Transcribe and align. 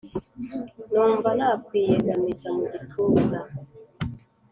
Numva 0.91 1.29
nakwiyegamiza 1.37 2.47
mugituza 2.55 3.39